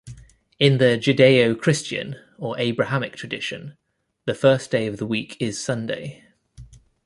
In 0.57 0.79
the 0.79 0.97
Judeo-Christian 0.97 2.15
or 2.39 2.57
Abrahamic 2.57 3.15
tradition, 3.15 3.77
the 4.25 4.33
first 4.33 4.71
day 4.71 4.87
of 4.87 4.97
the 4.97 5.05
week 5.05 5.37
is 5.39 5.63
Sunday. 5.63 6.25